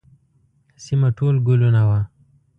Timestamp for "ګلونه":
1.47-1.81